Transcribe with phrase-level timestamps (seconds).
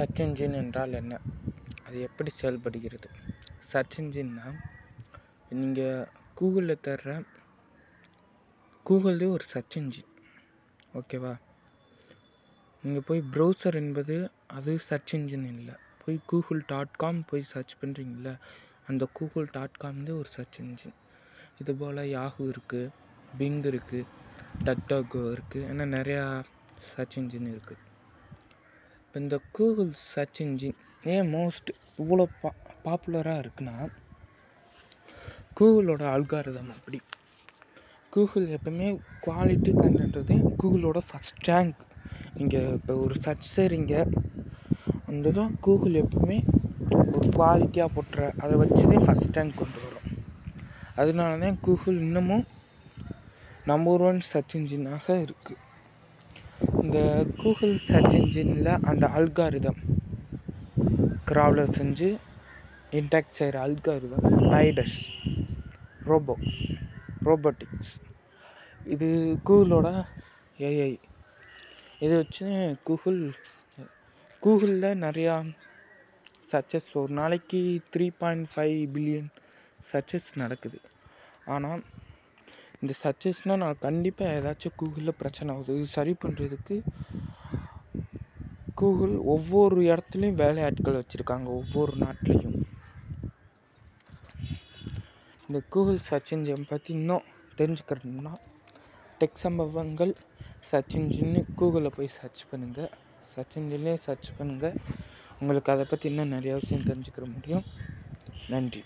[0.00, 1.14] Search engine என்றால் என்ன?
[1.86, 3.08] அது எப்படி செயல்படுகிறது?
[3.70, 4.46] சர்ச் என்ஜின்னா
[5.58, 6.06] நீங்கள்
[6.38, 7.08] கூகுளில் தர்ற
[8.86, 10.08] கூகுள்லேயே ஒரு சர்ச் என்ஜின்
[10.94, 11.32] ஓகேவா?
[12.84, 14.16] நீங்கள் போய் ப்ரௌசர் என்பது
[14.52, 15.74] அது சர்ச் என்ஜின் இல்லை.
[16.04, 18.32] போய் கூகுள் டாட் காம் போய் சர்ச் பண்ணுறீங்கள
[18.86, 20.96] அந்த கூகுள் டாட் காம்லேயே ஒரு சர்ச் என்ஜின்
[21.60, 22.90] இது போல் யாஹூ இருக்குது
[23.38, 24.08] பிங் இருக்குது
[24.64, 26.24] டக்டாகோ இருக்குது ஏன்னா நிறையா
[26.90, 27.88] சர்ச் என்ஜின் இருக்குது
[29.12, 32.50] இப்போ இந்த கூகுள் சர்ச் இன்ஜின் ஏன் மோஸ்ட் இவ்வளோ பா
[32.84, 33.74] பாப்புலராக இருக்குன்னா
[35.58, 36.98] கூகுளோட அல்காரிதம் அப்படி.
[38.12, 38.88] கூகுள் எப்பவுமே
[39.26, 40.30] குவாலிட்டி கண்டென்ட்
[40.62, 41.80] கூகுளோட ஃபஸ்ட் ரேங்க்
[42.36, 43.94] நீங்கள் இப்போ ஒரு சர்ச் செய்கிறீங்க
[45.06, 46.38] அந்த தான் கூகுள் எப்பவுமே
[47.14, 50.06] ஒரு குவாலிட்டியாக போட்டுற அதை வச்சு தான் ஃபஸ்ட் ரேங்க் கொண்டு வரும்.
[50.94, 52.46] அதனால தான் கூகுள் இன்னமும்
[53.64, 55.60] நம்பர் ஒன் சர்ச் இன்ஜினாக இருக்குது
[56.82, 56.98] இந்த
[57.42, 59.80] கூகுள் சர்ச் இன்ஜினில் அந்த அல்காரிதம்
[61.24, 62.08] கிராவலர் செஞ்சு
[62.90, 64.98] இன்டாக்ட் செய்கிற அல்காரிதம் ஸ்பைடர்ஸ்
[66.04, 66.34] ரோபோ
[67.24, 67.92] ரோபோட்டிக்ஸ்
[68.86, 69.08] இது
[69.48, 69.88] கூகுளோட
[70.68, 70.90] ஏஐ
[71.98, 72.46] இதை வச்சு
[72.84, 73.20] கூகுள்
[74.42, 75.34] கூகுளில் நிறையா
[76.52, 77.60] சர்ச்சஸ் ஒரு நாளைக்கு
[77.96, 79.30] three point five billion
[79.92, 80.78] searches நடக்குது.
[81.46, 81.82] ஆனால்
[82.82, 86.76] இந்த சர்ச்சஸ்னால் நான் கண்டிப்பாக ஏதாச்சும் கூகுளில் பிரச்சனை ஆகுது இது சரி பண்ணுறதுக்கு
[88.74, 92.56] கூகுள் ஒவ்வொரு இடத்துலையும் வேலையாட்கள் வச்சுருக்காங்க ஒவ்வொரு நாட்டிலையும்.
[95.48, 97.26] இந்த கூகுள் சர்ச் இன்ஜின் பற்றி இன்னும்
[97.58, 98.32] தெரிஞ்சுக்கணும்னா
[99.20, 100.12] டெக் சம்பவங்கள்
[100.70, 102.90] சர்ச் இன்ஜின்னு கூகுளில் போய் சர்ச் பண்ணுங்கள்
[103.34, 104.76] சர்ச் இன்ஜின்லேயே சர்ச் பண்ணுங்கள்
[105.40, 107.66] உங்களுக்கு அதை பற்றி இன்னும் நிறையா விஷயம் தெரிஞ்சுக்கிற முடியும்.
[108.48, 108.82] நன்றி.